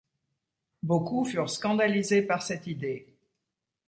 Beaucoup 0.81 1.25
furent 1.25 1.47
scandalisés 1.51 2.23
par 2.23 2.41
cette 2.41 2.65
idée. 2.65 3.13